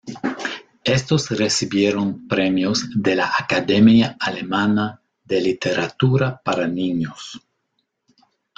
Estos 0.83 1.29
recibieron 1.29 2.27
premios 2.27 2.87
de 2.95 3.15
la 3.15 3.31
Academia 3.37 4.17
Alemana 4.19 4.99
de 5.23 5.41
Literatura 5.41 6.41
para 6.43 6.67
Niños. 6.67 7.39